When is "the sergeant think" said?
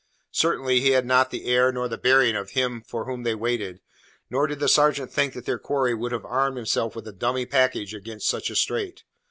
4.59-5.33